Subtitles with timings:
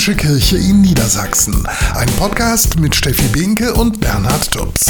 [0.00, 1.66] Katholische Kirche in Niedersachsen.
[1.94, 4.86] Ein Podcast mit Steffi Binke und Bernhard Tubbs.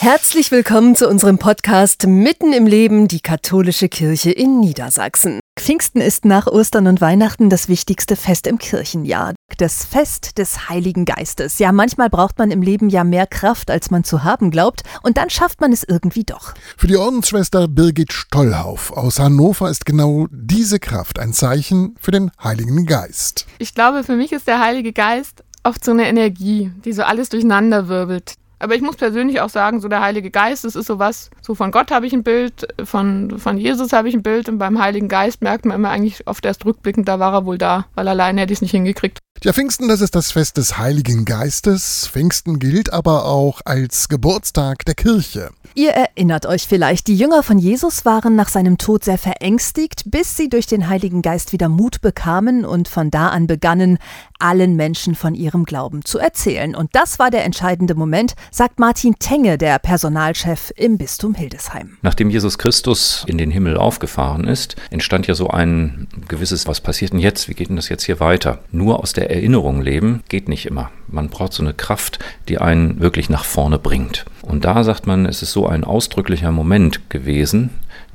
[0.00, 5.40] Herzlich willkommen zu unserem Podcast Mitten im Leben, die katholische Kirche in Niedersachsen.
[5.58, 9.32] Pfingsten ist nach Ostern und Weihnachten das wichtigste Fest im Kirchenjahr.
[9.58, 11.58] Das Fest des Heiligen Geistes.
[11.58, 15.16] Ja, manchmal braucht man im Leben ja mehr Kraft, als man zu haben glaubt, und
[15.16, 16.54] dann schafft man es irgendwie doch.
[16.76, 22.30] Für die Ordensschwester Birgit Stollhauf aus Hannover ist genau diese Kraft ein Zeichen für den
[22.42, 23.46] Heiligen Geist.
[23.58, 27.28] Ich glaube, für mich ist der Heilige Geist oft so eine Energie, die so alles
[27.28, 28.34] durcheinander wirbelt.
[28.62, 31.72] Aber ich muss persönlich auch sagen, so der Heilige Geist, das ist sowas, so von
[31.72, 35.08] Gott habe ich ein Bild, von, von Jesus habe ich ein Bild und beim Heiligen
[35.08, 38.40] Geist merkt man immer eigentlich oft erst rückblickend, da war er wohl da, weil alleine
[38.40, 39.18] hätte ich es nicht hingekriegt.
[39.44, 42.06] Ja, Pfingsten, das ist das Fest des Heiligen Geistes.
[42.06, 45.50] Pfingsten gilt aber auch als Geburtstag der Kirche.
[45.74, 50.36] Ihr erinnert euch vielleicht, die Jünger von Jesus waren nach seinem Tod sehr verängstigt, bis
[50.36, 53.98] sie durch den Heiligen Geist wieder Mut bekamen und von da an begannen,
[54.38, 56.76] allen Menschen von ihrem Glauben zu erzählen.
[56.76, 61.96] Und das war der entscheidende Moment, sagt Martin Tenge, der Personalchef im Bistum Hildesheim.
[62.02, 67.12] Nachdem Jesus Christus in den Himmel aufgefahren ist, entstand ja so ein gewisses, was passiert
[67.12, 67.48] denn jetzt?
[67.48, 68.58] Wie geht denn das jetzt hier weiter?
[68.70, 70.90] Nur aus der Erinnerung leben geht nicht immer.
[71.08, 74.24] Man braucht so eine Kraft, die einen wirklich nach vorne bringt.
[74.42, 77.70] Und da sagt man, es ist so ein ausdrücklicher Moment gewesen,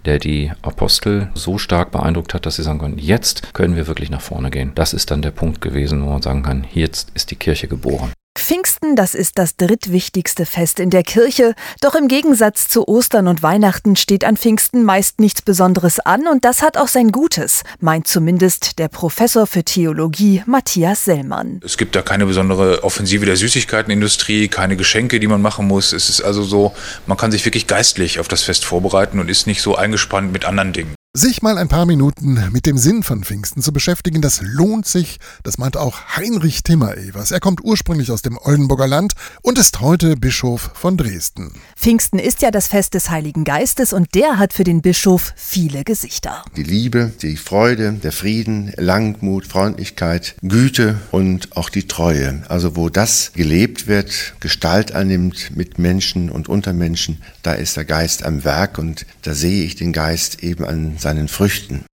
[0.05, 4.09] der die Apostel so stark beeindruckt hat, dass sie sagen können, jetzt können wir wirklich
[4.09, 4.71] nach vorne gehen.
[4.73, 8.11] Das ist dann der Punkt gewesen, wo man sagen kann, jetzt ist die Kirche geboren.
[8.39, 13.43] Pfingsten, das ist das drittwichtigste Fest in der Kirche, doch im Gegensatz zu Ostern und
[13.43, 18.07] Weihnachten steht an Pfingsten meist nichts Besonderes an und das hat auch sein Gutes, meint
[18.07, 21.59] zumindest der Professor für Theologie Matthias Sellmann.
[21.63, 25.93] Es gibt da keine besondere Offensive der Süßigkeitenindustrie, keine Geschenke, die man machen muss.
[25.93, 26.73] Es ist also so,
[27.05, 30.45] man kann sich wirklich geistlich auf das Fest vorbereiten und ist nicht so eingespannt mit
[30.45, 30.95] anderen Dingen.
[31.13, 35.17] Sich mal ein paar Minuten mit dem Sinn von Pfingsten zu beschäftigen, das lohnt sich.
[35.41, 37.31] Das meint auch Heinrich Timmer-Evers.
[37.31, 41.53] Er kommt ursprünglich aus dem Oldenburger Land und ist heute Bischof von Dresden.
[41.75, 45.83] Pfingsten ist ja das Fest des Heiligen Geistes und der hat für den Bischof viele
[45.83, 46.43] Gesichter.
[46.55, 52.43] Die Liebe, die Freude, der Frieden, Langmut, Freundlichkeit, Güte und auch die Treue.
[52.47, 57.85] Also wo das gelebt wird, Gestalt annimmt mit Menschen und unter Menschen, da ist der
[57.85, 61.85] Geist am Werk und da sehe ich den Geist eben an seinen Früchten.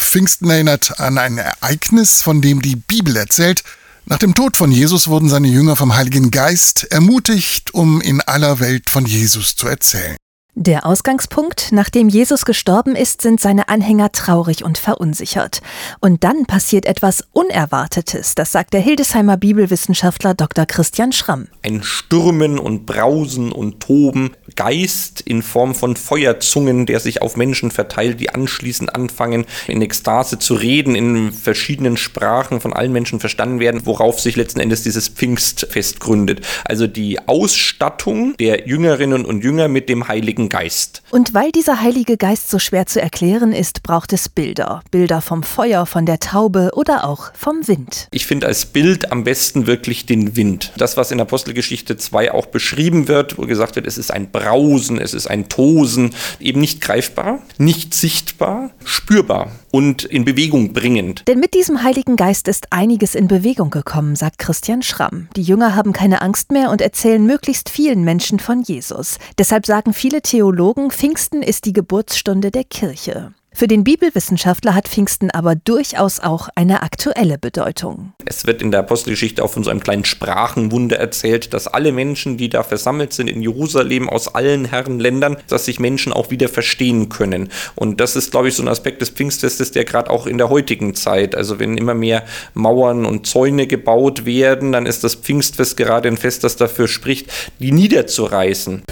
[0.00, 3.62] Pfingsten erinnert an ein Ereignis, von dem die Bibel erzählt.
[4.06, 8.60] Nach dem Tod von Jesus wurden seine Jünger vom Heiligen Geist ermutigt, um in aller
[8.60, 10.16] Welt von Jesus zu erzählen.
[10.54, 15.62] Der Ausgangspunkt, nachdem Jesus gestorben ist, sind seine Anhänger traurig und verunsichert.
[15.98, 20.66] Und dann passiert etwas Unerwartetes, das sagt der Hildesheimer Bibelwissenschaftler Dr.
[20.66, 21.48] Christian Schramm.
[21.62, 27.70] Ein Stürmen und Brausen und Toben, Geist in Form von Feuerzungen, der sich auf Menschen
[27.70, 33.58] verteilt, die anschließend anfangen, in Ekstase zu reden, in verschiedenen Sprachen von allen Menschen verstanden
[33.58, 36.42] werden, worauf sich letzten Endes dieses Pfingstfest gründet.
[36.66, 41.02] Also die Ausstattung der Jüngerinnen und Jünger mit dem Heiligen Heiligen Geist.
[41.10, 44.82] Und weil dieser Heilige Geist so schwer zu erklären ist, braucht es Bilder.
[44.90, 48.08] Bilder vom Feuer, von der Taube oder auch vom Wind.
[48.10, 50.72] Ich finde als Bild am besten wirklich den Wind.
[50.76, 54.98] Das, was in Apostelgeschichte 2 auch beschrieben wird, wo gesagt wird, es ist ein Brausen,
[54.98, 61.26] es ist ein Tosen, eben nicht greifbar, nicht sichtbar, spürbar und in Bewegung bringend.
[61.26, 65.26] Denn mit diesem Heiligen Geist ist einiges in Bewegung gekommen, sagt Christian Schramm.
[65.34, 69.18] Die Jünger haben keine Angst mehr und erzählen möglichst vielen Menschen von Jesus.
[69.38, 73.32] Deshalb sagen viele Theologen, Pfingsten ist die Geburtsstunde der Kirche.
[73.54, 78.12] Für den Bibelwissenschaftler hat Pfingsten aber durchaus auch eine aktuelle Bedeutung.
[78.24, 82.38] Es wird in der Apostelgeschichte auch von so einem kleinen Sprachenwunder erzählt, dass alle Menschen,
[82.38, 87.10] die da versammelt sind in Jerusalem aus allen Herrenländern, dass sich Menschen auch wieder verstehen
[87.10, 87.50] können.
[87.74, 90.48] Und das ist, glaube ich, so ein Aspekt des Pfingstfestes, der gerade auch in der
[90.48, 92.24] heutigen Zeit, also wenn immer mehr
[92.54, 97.30] Mauern und Zäune gebaut werden, dann ist das Pfingstfest gerade ein Fest, das dafür spricht,
[97.58, 98.82] die niederzureißen.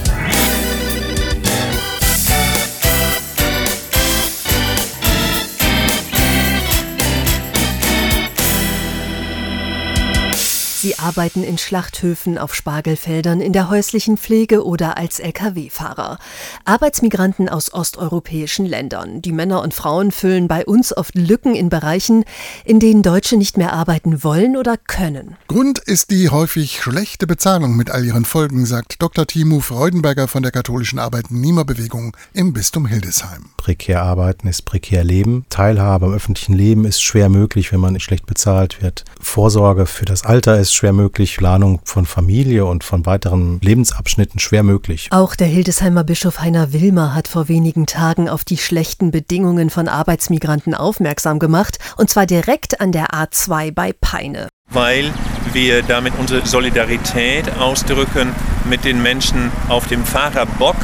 [11.03, 16.19] Arbeiten in Schlachthöfen, auf Spargelfeldern, in der häuslichen Pflege oder als Lkw-Fahrer.
[16.65, 19.23] Arbeitsmigranten aus osteuropäischen Ländern.
[19.23, 22.25] Die Männer und Frauen füllen bei uns oft Lücken in Bereichen,
[22.65, 25.37] in denen Deutsche nicht mehr arbeiten wollen oder können.
[25.49, 29.27] Grund ist die häufig schlechte Bezahlung mit all ihren Folgen, sagt Dr.
[29.27, 33.47] Timo Freudenberger von der katholischen Arbeitnehmerbewegung im Bistum Hildesheim.
[33.57, 35.45] Prekär arbeiten ist prekär leben.
[35.51, 39.05] Teilhabe am öffentlichen Leben ist schwer möglich, wenn man schlecht bezahlt wird.
[39.21, 44.41] Vorsorge für das Alter ist schwer schwer möglich, Planung von Familie und von weiteren Lebensabschnitten
[44.41, 45.09] schwer möglich.
[45.13, 49.87] Auch der Hildesheimer Bischof Heiner Wilmer hat vor wenigen Tagen auf die schlechten Bedingungen von
[49.87, 55.13] Arbeitsmigranten aufmerksam gemacht, und zwar direkt an der A2 bei Peine weil
[55.53, 58.33] wir damit unsere Solidarität ausdrücken
[58.69, 60.77] mit den Menschen auf dem Fahrerbock,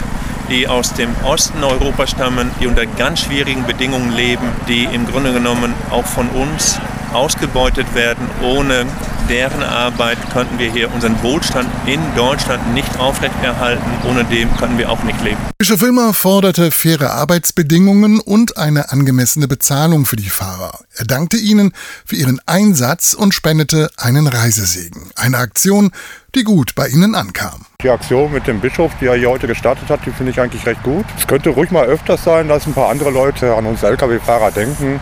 [0.50, 5.32] die aus dem Osten Europas stammen, die unter ganz schwierigen Bedingungen leben, die im Grunde
[5.32, 6.80] genommen auch von uns
[7.12, 8.28] ausgebeutet werden.
[8.42, 8.86] Ohne
[9.28, 13.84] deren Arbeit könnten wir hier unseren Wohlstand in Deutschland nicht aufrechterhalten.
[14.08, 15.55] Ohne dem können wir auch nicht leben.
[15.58, 20.80] Bischof Wilmer forderte faire Arbeitsbedingungen und eine angemessene Bezahlung für die Fahrer.
[20.94, 21.72] Er dankte ihnen
[22.04, 25.10] für ihren Einsatz und spendete einen Reisesegen.
[25.16, 25.92] Eine Aktion,
[26.34, 27.64] die gut bei ihnen ankam.
[27.82, 30.66] Die Aktion mit dem Bischof, die er hier heute gestartet hat, die finde ich eigentlich
[30.66, 31.04] recht gut.
[31.16, 35.00] Es könnte ruhig mal öfters sein, dass ein paar andere Leute an uns Lkw-Fahrer denken.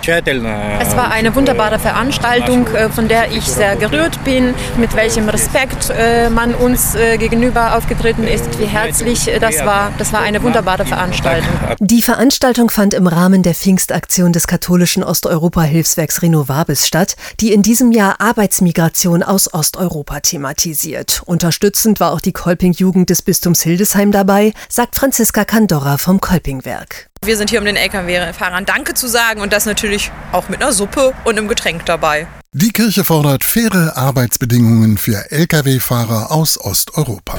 [0.81, 5.91] Es war eine wunderbare Veranstaltung, äh, von der ich sehr gerührt bin, mit welchem Respekt
[5.91, 9.93] äh, man uns äh, gegenüber aufgetreten ist, wie herzlich das war.
[9.99, 11.51] Das war eine wunderbare Veranstaltung.
[11.81, 17.93] Die Veranstaltung fand im Rahmen der Pfingstaktion des katholischen Osteuropa-Hilfswerks Renovabis statt, die in diesem
[17.93, 21.23] Jahr Arbeitsmigration aus Osteuropa thematisiert.
[21.25, 27.09] Unterstützend war auch die Kolping-Jugend des Bistums Hildesheim dabei, sagt Franziska Kandorra vom Kolpingwerk.
[27.25, 30.73] Wir sind hier, um den Lkw-Fahrern Danke zu sagen und das natürlich auch mit einer
[30.73, 32.27] Suppe und einem Getränk dabei.
[32.53, 37.39] Die Kirche fordert faire Arbeitsbedingungen für Lkw-Fahrer aus Osteuropa.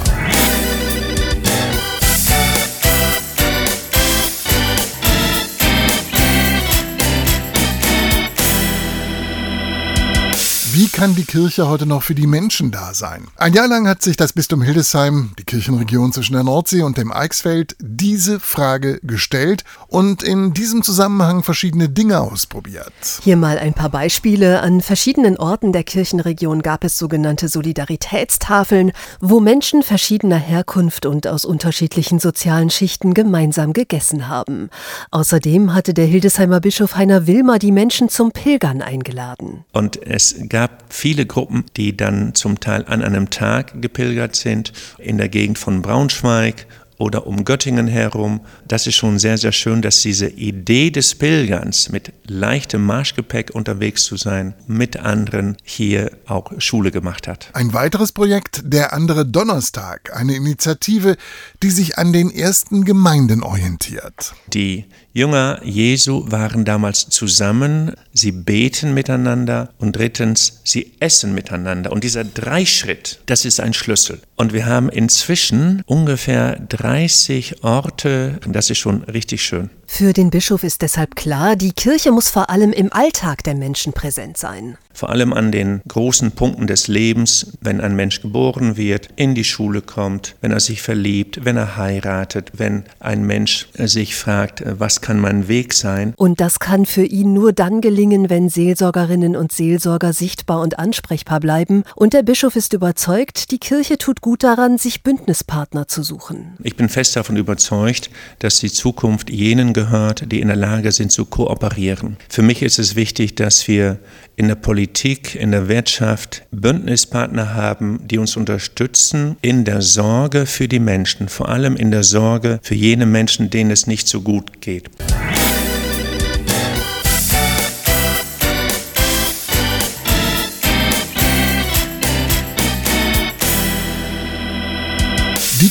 [10.96, 13.28] Kann die Kirche heute noch für die Menschen da sein?
[13.36, 17.12] Ein Jahr lang hat sich das Bistum Hildesheim, die Kirchenregion zwischen der Nordsee und dem
[17.12, 22.94] Eichsfeld, diese Frage gestellt und in diesem Zusammenhang verschiedene Dinge ausprobiert.
[23.22, 24.62] Hier mal ein paar Beispiele.
[24.62, 31.44] An verschiedenen Orten der Kirchenregion gab es sogenannte Solidaritätstafeln, wo Menschen verschiedener Herkunft und aus
[31.44, 34.70] unterschiedlichen sozialen Schichten gemeinsam gegessen haben.
[35.12, 39.66] Außerdem hatte der Hildesheimer Bischof Heiner Wilmer die Menschen zum Pilgern eingeladen.
[39.74, 44.72] Und es gab gab viele Gruppen, die dann zum Teil an einem Tag gepilgert sind,
[45.00, 46.68] in der Gegend von Braunschweig
[46.98, 48.42] oder um Göttingen herum.
[48.68, 54.04] Das ist schon sehr, sehr schön, dass diese Idee des Pilgerns mit leichtem Marschgepäck unterwegs
[54.04, 57.50] zu sein, mit anderen hier auch Schule gemacht hat.
[57.54, 61.18] Ein weiteres Projekt, der andere Donnerstag, eine Initiative,
[61.64, 64.36] die sich an den ersten Gemeinden orientiert.
[64.54, 64.86] Die
[65.18, 71.94] Jünger Jesu waren damals zusammen, sie beten miteinander und drittens, sie essen miteinander.
[71.94, 74.20] Und dieser Dreischritt, das ist ein Schlüssel.
[74.36, 79.70] Und wir haben inzwischen ungefähr 30 Orte, das ist schon richtig schön.
[79.88, 83.94] Für den Bischof ist deshalb klar, die Kirche muss vor allem im Alltag der Menschen
[83.94, 84.78] präsent sein.
[84.96, 89.44] Vor allem an den großen Punkten des Lebens, wenn ein Mensch geboren wird, in die
[89.44, 95.02] Schule kommt, wenn er sich verliebt, wenn er heiratet, wenn ein Mensch sich fragt, was
[95.02, 96.14] kann mein Weg sein.
[96.16, 101.42] Und das kann für ihn nur dann gelingen, wenn Seelsorgerinnen und Seelsorger sichtbar und ansprechbar
[101.42, 101.84] bleiben.
[101.96, 106.54] Und der Bischof ist überzeugt, die Kirche tut gut daran, sich Bündnispartner zu suchen.
[106.64, 111.12] Ich bin fest davon überzeugt, dass die Zukunft jenen gehört, die in der Lage sind
[111.12, 112.18] zu kooperieren.
[112.30, 114.00] Für mich ist es wichtig, dass wir
[114.36, 120.68] in der Politik, in der Wirtschaft Bündnispartner haben, die uns unterstützen in der Sorge für
[120.68, 124.62] die Menschen, vor allem in der Sorge für jene Menschen, denen es nicht so gut
[124.62, 124.90] geht.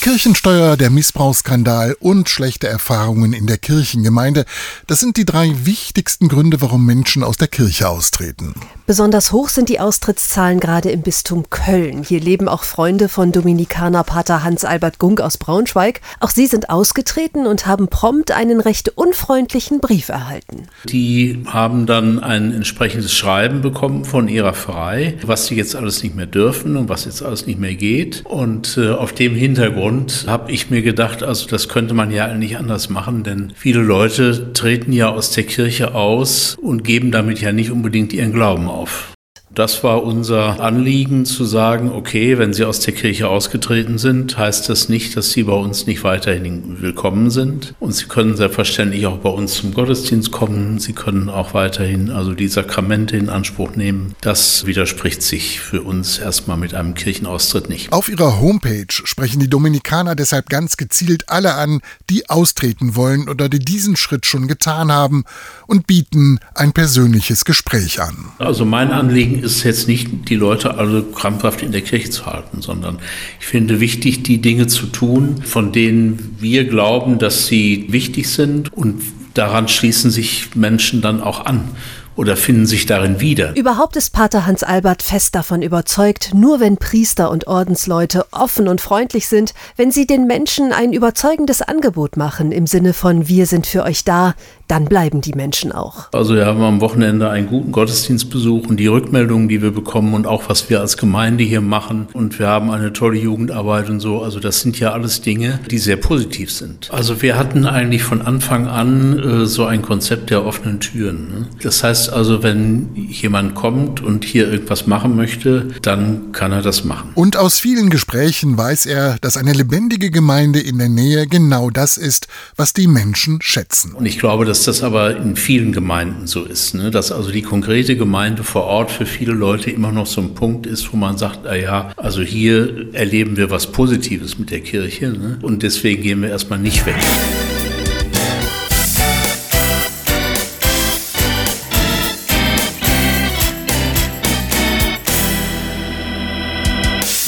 [0.05, 4.45] Kirchensteuer, der Missbrauchsskandal und schlechte Erfahrungen in der Kirchengemeinde,
[4.87, 8.53] das sind die drei wichtigsten Gründe, warum Menschen aus der Kirche austreten.
[8.87, 12.03] Besonders hoch sind die Austrittszahlen gerade im Bistum Köln.
[12.03, 16.03] Hier leben auch Freunde von Dominikaner Pater Hans-Albert Gunk aus Braunschweig.
[16.21, 20.65] Auch sie sind ausgetreten und haben prompt einen recht unfreundlichen Brief erhalten.
[20.85, 26.15] Die haben dann ein entsprechendes Schreiben bekommen von ihrer Pfarrei, was sie jetzt alles nicht
[26.15, 28.23] mehr dürfen und was jetzt alles nicht mehr geht.
[28.27, 32.35] Und äh, auf dem Hintergrund Hintergrund habe ich mir gedacht, also das könnte man ja
[32.35, 37.41] nicht anders machen, denn viele Leute treten ja aus der Kirche aus und geben damit
[37.41, 39.14] ja nicht unbedingt ihren Glauben auf.
[39.55, 44.69] Das war unser Anliegen zu sagen, okay, wenn Sie aus der Kirche ausgetreten sind, heißt
[44.69, 47.73] das nicht, dass Sie bei uns nicht weiterhin willkommen sind.
[47.79, 50.81] Und Sie können selbstverständlich auch bei uns zum Gottesdienst kommen.
[50.81, 54.17] Sie können auch weiterhin also die Sakramente in Anspruch nehmen.
[54.23, 57.93] Das widerspricht sich für uns erstmal mit einem Kirchenaustritt nicht.
[57.93, 61.81] Auf ihrer Homepage sprechen die Dominikaner deshalb ganz gezielt alle an,
[62.11, 65.23] die austreten wollen oder die diesen Schritt schon getan haben
[65.69, 68.33] und bieten ein persönliches Gespräch an.
[68.39, 72.63] Also mein Anliegen ist jetzt nicht, die Leute alle krampfhaft in der Kirche zu halten,
[72.63, 72.99] sondern
[73.41, 78.73] ich finde wichtig, die Dinge zu tun, von denen wir glauben, dass sie wichtig sind
[78.73, 79.03] und
[79.35, 81.71] daran schließen sich Menschen dann auch an
[82.17, 83.57] oder finden sich darin wieder.
[83.57, 88.81] Überhaupt ist Pater Hans Albert fest davon überzeugt, nur wenn Priester und Ordensleute offen und
[88.81, 93.67] freundlich sind, wenn sie den Menschen ein überzeugendes Angebot machen im Sinne von wir sind
[93.67, 94.35] für euch da,
[94.69, 96.09] dann bleiben die Menschen auch.
[96.13, 100.27] Also wir haben am Wochenende einen guten Gottesdienstbesuch und die Rückmeldungen, die wir bekommen und
[100.27, 104.23] auch was wir als Gemeinde hier machen und wir haben eine tolle Jugendarbeit und so.
[104.23, 106.91] Also das sind ja alles Dinge, die sehr positiv sind.
[106.93, 111.29] Also wir hatten eigentlich von Anfang an äh, so ein Konzept der offenen Türen.
[111.29, 111.47] Ne?
[111.63, 116.85] Das heißt also, wenn jemand kommt und hier irgendwas machen möchte, dann kann er das
[116.85, 117.11] machen.
[117.15, 121.97] Und aus vielen Gesprächen weiß er, dass eine lebendige Gemeinde in der Nähe genau das
[121.97, 123.93] ist, was die Menschen schätzen.
[123.95, 126.93] Und ich glaube, dass das aber in vielen Gemeinden so ist, ne?
[126.93, 130.65] dass also die konkrete Gemeinde vor Ort für viele Leute immer noch so ein Punkt
[130.65, 135.09] ist, wo man sagt, na ja, also hier erleben wir was Positives mit der Kirche
[135.09, 135.39] ne?
[135.43, 136.95] und deswegen gehen wir erstmal nicht weg.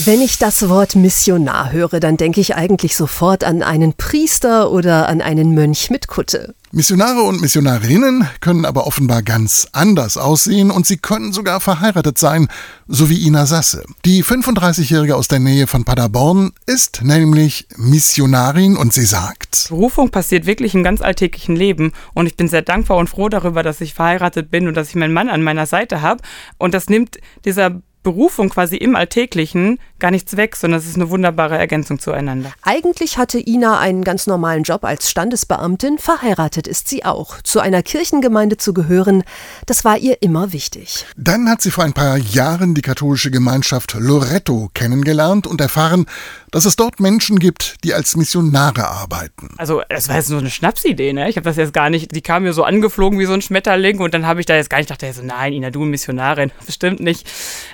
[0.06, 5.08] Wenn ich das Wort Missionar höre, dann denke ich eigentlich sofort an einen Priester oder
[5.08, 6.54] an einen Mönch mit Kutte.
[6.70, 12.46] Missionare und Missionarinnen können aber offenbar ganz anders aussehen und sie können sogar verheiratet sein,
[12.86, 13.82] so wie Ina Sasse.
[14.04, 20.46] Die 35-Jährige aus der Nähe von Paderborn ist nämlich Missionarin und sie sagt: Berufung passiert
[20.46, 23.94] wirklich im ganz alltäglichen Leben und ich bin sehr dankbar und froh darüber, dass ich
[23.94, 26.22] verheiratet bin und dass ich meinen Mann an meiner Seite habe
[26.58, 31.10] und das nimmt dieser Berufung quasi im Alltäglichen gar nichts weg, sondern es ist eine
[31.10, 32.52] wunderbare Ergänzung zueinander.
[32.62, 37.40] Eigentlich hatte Ina einen ganz normalen Job als Standesbeamtin, verheiratet ist sie auch.
[37.42, 39.24] Zu einer Kirchengemeinde zu gehören,
[39.66, 41.06] das war ihr immer wichtig.
[41.16, 46.06] Dann hat sie vor ein paar Jahren die katholische Gemeinschaft Loretto kennengelernt und erfahren,
[46.50, 49.50] dass es dort Menschen gibt, die als Missionare arbeiten.
[49.58, 51.28] Also, das war jetzt nur eine Schnapsidee, ne?
[51.28, 53.98] Ich habe das jetzt gar nicht, die kam mir so angeflogen wie so ein Schmetterling
[53.98, 57.00] und dann habe ich da jetzt gar nicht gedacht, so, nein, Ina, du Missionarin, bestimmt
[57.00, 57.28] nicht.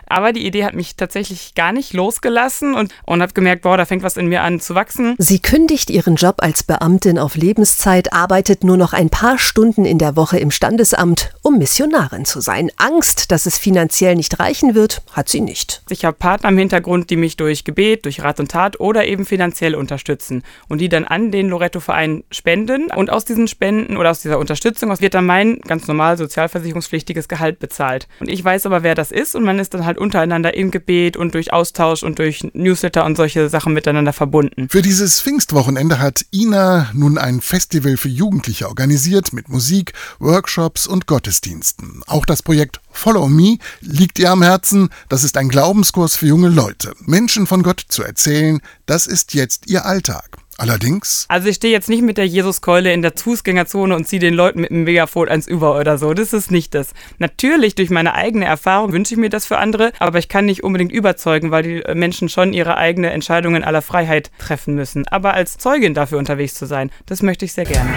[0.06, 3.84] Aber die Idee hat mich tatsächlich gar nicht losgelassen und, und habe gemerkt, boah, da
[3.84, 5.14] fängt was in mir an zu wachsen.
[5.18, 9.98] Sie kündigt ihren Job als Beamtin auf Lebenszeit, arbeitet nur noch ein paar Stunden in
[9.98, 12.70] der Woche im Standesamt, um Missionarin zu sein.
[12.76, 15.82] Angst, dass es finanziell nicht reichen wird, hat sie nicht.
[15.88, 19.24] Ich habe Partner im Hintergrund, die mich durch Gebet, durch Rat und Tat oder eben
[19.24, 22.90] finanziell unterstützen und die dann an den Loretto-Verein spenden.
[22.94, 27.58] Und aus diesen Spenden oder aus dieser Unterstützung wird dann mein ganz normal sozialversicherungspflichtiges Gehalt
[27.58, 28.06] bezahlt.
[28.20, 31.16] Und ich weiß aber, wer das ist und man ist dann halt untereinander im Gebet
[31.16, 34.68] und durch Austausch und durch Newsletter und solche Sachen miteinander verbunden.
[34.68, 41.06] Für dieses Pfingstwochenende hat Ina nun ein Festival für Jugendliche organisiert mit Musik, Workshops und
[41.06, 42.02] Gottesdiensten.
[42.06, 44.90] Auch das Projekt Follow Me liegt ihr am Herzen.
[45.08, 46.94] Das ist ein Glaubenskurs für junge Leute.
[47.00, 50.41] Menschen von Gott zu erzählen, das ist jetzt ihr Alltag.
[50.58, 51.26] Allerdings.
[51.28, 54.60] Also ich stehe jetzt nicht mit der Jesuskeule in der Fußgängerzone und ziehe den Leuten
[54.60, 56.14] mit dem Megafon eins über oder so.
[56.14, 56.90] Das ist nicht das.
[57.18, 60.62] Natürlich, durch meine eigene Erfahrung wünsche ich mir das für andere, aber ich kann nicht
[60.62, 65.08] unbedingt überzeugen, weil die Menschen schon ihre eigene Entscheidung in aller Freiheit treffen müssen.
[65.08, 67.90] Aber als Zeugin dafür unterwegs zu sein, das möchte ich sehr gerne.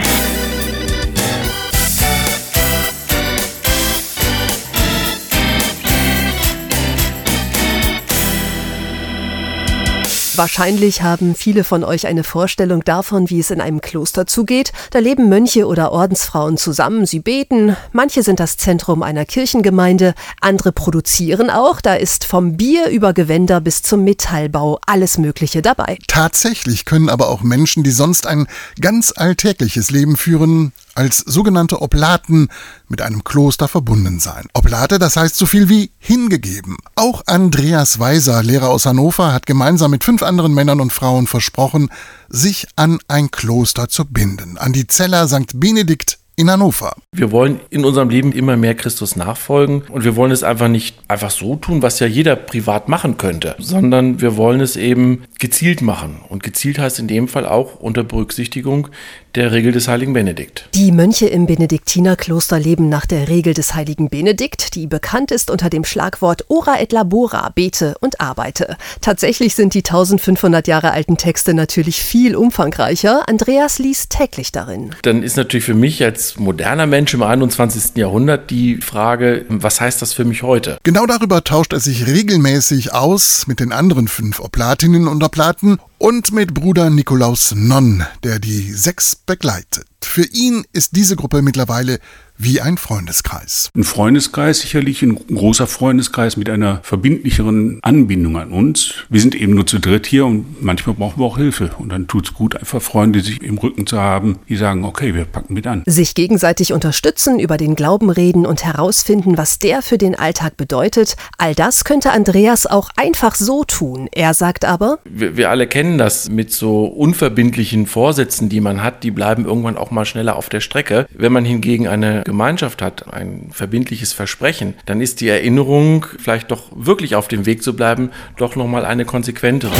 [10.37, 14.73] Wahrscheinlich haben viele von euch eine Vorstellung davon, wie es in einem Kloster zugeht.
[14.91, 20.73] Da leben Mönche oder Ordensfrauen zusammen, sie beten, manche sind das Zentrum einer Kirchengemeinde, andere
[20.73, 25.97] produzieren auch, da ist vom Bier über Gewänder bis zum Metallbau alles Mögliche dabei.
[26.07, 28.47] Tatsächlich können aber auch Menschen, die sonst ein
[28.81, 32.47] ganz alltägliches Leben führen, als sogenannte Oblaten
[32.87, 34.47] mit einem Kloster verbunden sein.
[34.53, 36.77] Oblate, das heißt so viel wie hingegeben.
[36.95, 41.89] Auch Andreas Weiser, Lehrer aus Hannover, hat gemeinsam mit fünf anderen Männern und Frauen versprochen,
[42.29, 45.59] sich an ein Kloster zu binden, an die Zeller St.
[45.59, 46.95] Benedikt in Hannover.
[47.13, 50.97] Wir wollen in unserem Leben immer mehr Christus nachfolgen und wir wollen es einfach nicht
[51.07, 55.81] einfach so tun, was ja jeder privat machen könnte, sondern wir wollen es eben gezielt
[55.81, 56.19] machen.
[56.27, 58.89] Und gezielt heißt in dem Fall auch unter Berücksichtigung
[59.35, 60.67] der Regel des heiligen Benedikt.
[60.73, 65.69] Die Mönche im Benediktinerkloster leben nach der Regel des heiligen Benedikt, die bekannt ist unter
[65.69, 68.77] dem Schlagwort Ora et Labora, bete und arbeite.
[69.01, 73.27] Tatsächlich sind die 1500 Jahre alten Texte natürlich viel umfangreicher.
[73.27, 74.95] Andreas liest täglich darin.
[75.01, 77.95] Dann ist natürlich für mich als moderner Mensch im 21.
[77.95, 80.77] Jahrhundert die Frage, was heißt das für mich heute?
[80.83, 86.31] Genau darüber tauscht er sich regelmäßig aus mit den anderen fünf Oblatinnen und Oplaten und
[86.31, 89.87] mit Bruder Nikolaus Nonn, der die sechs begleitet.
[90.01, 91.99] Für ihn ist diese Gruppe mittlerweile
[92.37, 93.69] wie ein Freundeskreis.
[93.75, 98.93] Ein Freundeskreis sicherlich ein großer Freundeskreis mit einer verbindlicheren Anbindung an uns.
[99.09, 101.71] Wir sind eben nur zu dritt hier und manchmal brauchen wir auch Hilfe.
[101.77, 105.15] Und dann tut es gut, einfach Freunde sich im Rücken zu haben, die sagen, okay,
[105.15, 105.83] wir packen mit an.
[105.85, 111.15] Sich gegenseitig unterstützen, über den Glauben reden und herausfinden, was der für den Alltag bedeutet,
[111.37, 114.09] all das könnte Andreas auch einfach so tun.
[114.11, 119.03] Er sagt aber, wir, wir alle kennen das mit so unverbindlichen Vorsätzen, die man hat,
[119.03, 121.07] die bleiben irgendwann auch mal schneller auf der Strecke.
[121.13, 126.63] Wenn man hingegen eine Gemeinschaft hat, ein verbindliches Versprechen, dann ist die Erinnerung, vielleicht doch
[126.75, 129.72] wirklich auf dem Weg zu bleiben, doch nochmal eine konsequentere.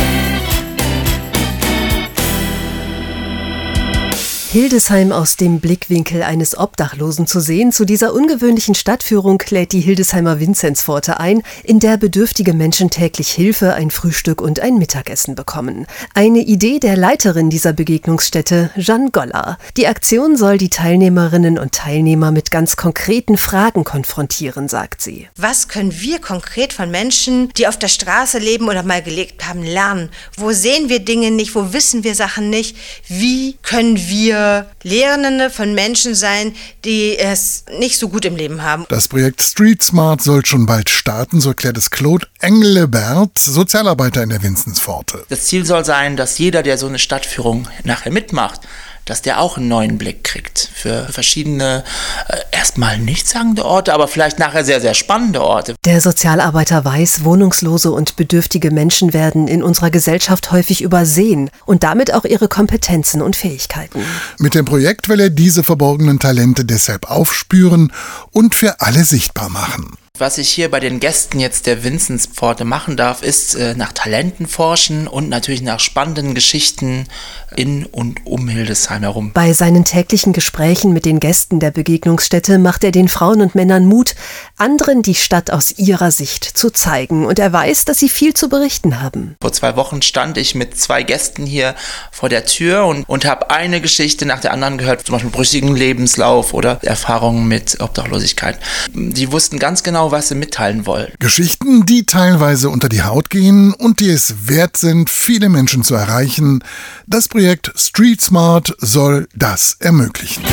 [4.56, 7.74] Hildesheim aus dem Blickwinkel eines Obdachlosen zu sehen.
[7.74, 13.74] Zu dieser ungewöhnlichen Stadtführung lädt die Hildesheimer Vinzenzpforte ein, in der bedürftige Menschen täglich Hilfe,
[13.74, 15.88] ein Frühstück und ein Mittagessen bekommen.
[16.14, 19.58] Eine Idee der Leiterin dieser Begegnungsstätte, Jeanne Goller.
[19.76, 25.28] Die Aktion soll die Teilnehmerinnen und Teilnehmer mit ganz konkreten Fragen konfrontieren, sagt sie.
[25.36, 29.64] Was können wir konkret von Menschen, die auf der Straße leben oder mal gelebt haben,
[29.64, 30.12] lernen?
[30.38, 31.56] Wo sehen wir Dinge nicht?
[31.56, 32.78] Wo wissen wir Sachen nicht?
[33.10, 34.45] Wie können wir
[34.84, 38.86] Lehrende von Menschen sein, die es nicht so gut im Leben haben.
[38.90, 44.30] Das Projekt Street Smart soll schon bald starten, so erklärt es Claude Engelebert, Sozialarbeiter in
[44.30, 45.26] der Vinzenspforte.
[45.30, 48.62] Das Ziel soll sein, dass jeder, der so eine Stadtführung nachher mitmacht,
[49.06, 51.84] dass der auch einen neuen Blick kriegt für verschiedene
[52.28, 55.76] äh, erstmal nichtssagende Orte, aber vielleicht nachher sehr, sehr spannende Orte.
[55.86, 62.14] Der Sozialarbeiter weiß, wohnungslose und bedürftige Menschen werden in unserer Gesellschaft häufig übersehen und damit
[62.14, 64.04] auch ihre Kompetenzen und Fähigkeiten.
[64.40, 67.92] Mit dem Projekt will er diese verborgenen Talente deshalb aufspüren
[68.32, 69.98] und für alle sichtbar machen.
[70.18, 74.48] Was ich hier bei den Gästen jetzt der Vinzenspforte machen darf, ist äh, nach Talenten
[74.48, 77.08] forschen und natürlich nach spannenden Geschichten
[77.56, 79.32] in und um Hildesheim herum.
[79.34, 83.86] Bei seinen täglichen Gesprächen mit den Gästen der Begegnungsstätte macht er den Frauen und Männern
[83.86, 84.16] Mut,
[84.58, 87.26] anderen die Stadt aus ihrer Sicht zu zeigen.
[87.26, 89.36] Und er weiß, dass sie viel zu berichten haben.
[89.42, 91.76] Vor zwei Wochen stand ich mit zwei Gästen hier
[92.12, 95.76] vor der Tür und, und habe eine Geschichte nach der anderen gehört, zum Beispiel brüchigen
[95.76, 98.60] Lebenslauf oder Erfahrungen mit Obdachlosigkeit.
[98.94, 101.12] Die wussten ganz genau, genau, was sie mitteilen wollen.
[101.20, 105.96] Geschichten, die teilweise unter die Haut gehen und die es wert sind, viele Menschen zu
[105.96, 106.64] erreichen.
[107.08, 110.44] Das Projekt Street Smart soll das ermöglichen.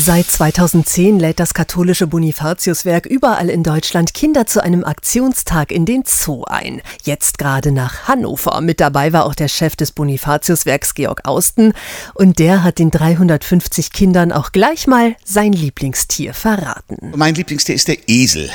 [0.00, 6.04] Seit 2010 lädt das katholische Bonifatiuswerk überall in Deutschland Kinder zu einem Aktionstag in den
[6.06, 6.82] Zoo ein.
[7.02, 8.60] Jetzt gerade nach Hannover.
[8.60, 11.72] Mit dabei war auch der Chef des Bonifatiuswerks Georg Austen
[12.14, 17.12] und der hat den 350 Kindern auch gleich mal sein Lieblingstier verraten.
[17.16, 18.50] Mein Lieblingstier ist der Esel.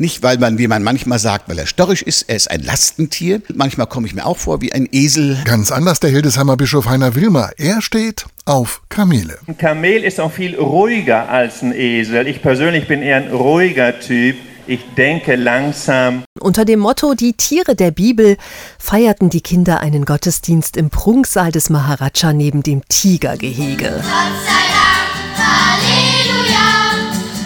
[0.00, 3.42] Nicht, weil man, wie man manchmal sagt, weil er störrisch ist, er ist ein Lastentier.
[3.52, 5.36] Manchmal komme ich mir auch vor wie ein Esel.
[5.44, 7.50] Ganz anders der Hildesheimer Bischof Heiner Wilmer.
[7.58, 9.36] Er steht auf Kamele.
[9.46, 12.26] Ein Kamel ist auch viel ruhiger als ein Esel.
[12.28, 14.36] Ich persönlich bin eher ein ruhiger Typ.
[14.66, 16.22] Ich denke langsam.
[16.40, 18.38] Unter dem Motto Die Tiere der Bibel
[18.78, 23.84] feierten die Kinder einen Gottesdienst im Prunksaal des Maharaja neben dem Tigergehege.
[23.84, 24.02] Gott
[24.46, 26.68] sei Dank, Halleluja,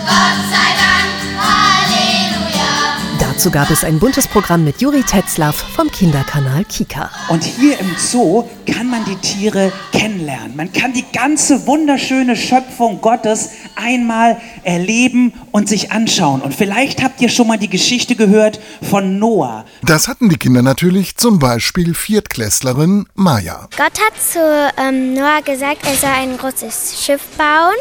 [0.07, 0.54] Gott sei
[3.45, 7.11] Dazu gab es ein buntes Programm mit Juri Tetzlaff vom Kinderkanal Kika.
[7.29, 10.57] Und hier im Zoo kann man die Tiere kennenlernen.
[10.57, 16.41] Man kann die ganze wunderschöne Schöpfung Gottes einmal erleben und sich anschauen.
[16.41, 19.67] Und vielleicht habt ihr schon mal die Geschichte gehört von Noah.
[19.83, 23.69] Das hatten die Kinder natürlich, zum Beispiel Viertklässlerin Maya.
[23.77, 24.41] Gott hat zu
[24.79, 27.77] ähm, Noah gesagt, er soll ein großes Schiff bauen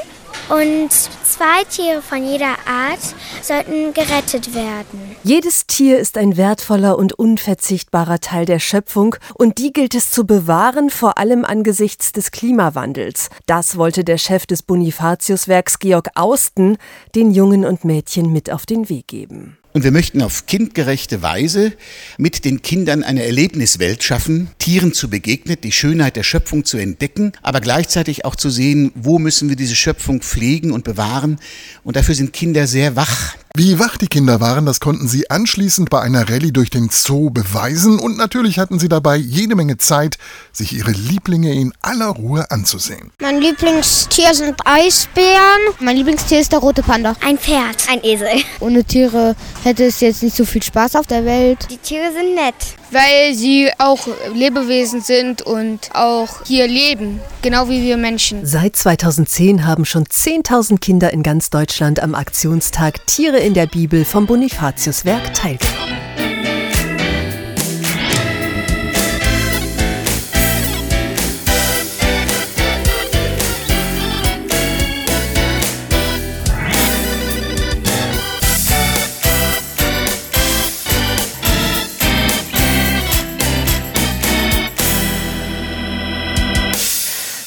[0.49, 2.99] und zwei Tiere von jeder Art
[3.41, 5.15] sollten gerettet werden.
[5.23, 10.25] Jedes Tier ist ein wertvoller und unverzichtbarer Teil der Schöpfung und die gilt es zu
[10.25, 13.29] bewahren, vor allem angesichts des Klimawandels.
[13.45, 16.77] Das wollte der Chef des Bonifatiuswerks Georg Austen
[17.15, 19.57] den Jungen und Mädchen mit auf den Weg geben.
[19.73, 21.73] Und wir möchten auf kindgerechte Weise
[22.19, 27.31] mit den Kindern eine Erlebniswelt schaffen, Tieren zu begegnen, die Schönheit der Schöpfung zu entdecken,
[27.41, 31.39] aber gleichzeitig auch zu sehen, wo müssen wir diese Schöpfung pflegen und bewahren.
[31.83, 33.35] Und dafür sind Kinder sehr wach.
[33.55, 37.29] Wie wach die Kinder waren, das konnten sie anschließend bei einer Rallye durch den Zoo
[37.29, 40.17] beweisen und natürlich hatten sie dabei jede Menge Zeit,
[40.51, 43.11] sich ihre Lieblinge in aller Ruhe anzusehen.
[43.21, 45.61] Mein Lieblingstier sind Eisbären.
[45.79, 47.15] Mein Lieblingstier ist der rote Panda.
[47.23, 47.77] Ein Pferd.
[47.91, 48.27] Ein Esel.
[48.59, 51.67] Ohne Tiere hätte es jetzt nicht so viel Spaß auf der Welt.
[51.69, 52.55] Die Tiere sind nett.
[52.89, 58.45] Weil sie auch Lebewesen sind und auch hier leben, genau wie wir Menschen.
[58.45, 64.05] Seit 2010 haben schon 10.000 Kinder in ganz Deutschland am Aktionstag Tiere in der Bibel
[64.05, 66.22] vom Bonifatiuswerk teilgenommen.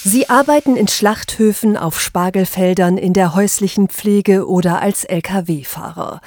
[0.08, 6.20] Sie arbeiten in Schlachthöfen, auf Spargelfeldern, in der häuslichen Pflege oder als Lkw-Fahrer.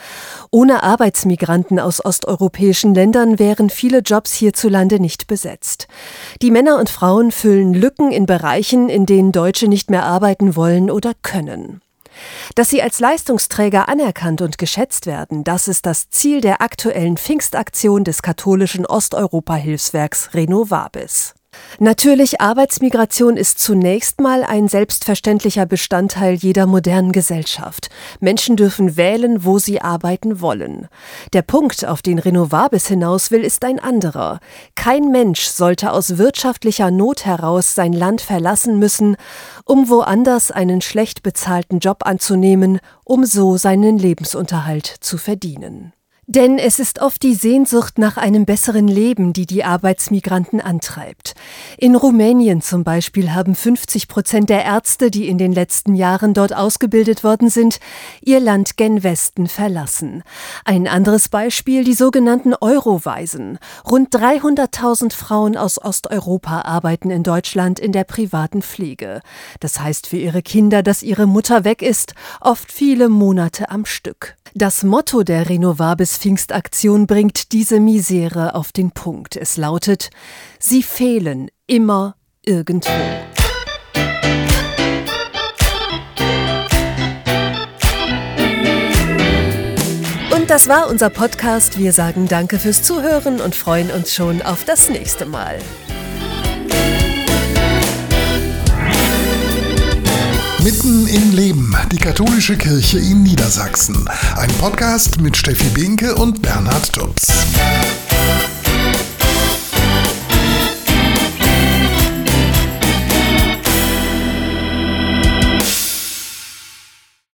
[0.52, 5.88] Ohne Arbeitsmigranten aus osteuropäischen Ländern wären viele Jobs hierzulande nicht besetzt.
[6.42, 10.92] Die Männer und Frauen füllen Lücken in Bereichen, in denen Deutsche nicht mehr arbeiten wollen
[10.92, 11.80] oder können.
[12.56, 18.04] Dass sie als Leistungsträger anerkannt und geschätzt werden, das ist das Ziel der aktuellen Pfingstaktion
[18.04, 21.34] des katholischen Osteuropa-Hilfswerks Renovabis.
[21.82, 27.90] Natürlich, Arbeitsmigration ist zunächst mal ein selbstverständlicher Bestandteil jeder modernen Gesellschaft.
[28.20, 30.90] Menschen dürfen wählen, wo sie arbeiten wollen.
[31.32, 34.42] Der Punkt, auf den Renovabis hinaus will, ist ein anderer.
[34.76, 39.16] Kein Mensch sollte aus wirtschaftlicher Not heraus sein Land verlassen müssen,
[39.64, 45.94] um woanders einen schlecht bezahlten Job anzunehmen, um so seinen Lebensunterhalt zu verdienen.
[46.32, 51.34] Denn es ist oft die Sehnsucht nach einem besseren Leben, die die Arbeitsmigranten antreibt.
[51.76, 56.54] In Rumänien zum Beispiel haben 50 Prozent der Ärzte, die in den letzten Jahren dort
[56.54, 57.80] ausgebildet worden sind,
[58.22, 60.22] ihr Land gen Westen verlassen.
[60.66, 63.58] Ein anderes Beispiel die sogenannten Euroweisen.
[63.90, 69.22] Rund 300.000 Frauen aus Osteuropa arbeiten in Deutschland in der privaten Pflege.
[69.62, 74.36] Das heißt für ihre Kinder, dass ihre Mutter weg ist, oft viele Monate am Stück.
[74.56, 79.36] Das Motto der Renovabis Pfingstaktion bringt diese Misere auf den Punkt.
[79.36, 80.10] Es lautet,
[80.58, 82.90] sie fehlen immer irgendwo.
[90.36, 91.78] Und das war unser Podcast.
[91.78, 95.60] Wir sagen danke fürs Zuhören und freuen uns schon auf das nächste Mal.
[100.70, 104.08] Mitten im Leben, die katholische Kirche in Niedersachsen.
[104.36, 107.26] Ein Podcast mit Steffi Binke und Bernhard Tubbs.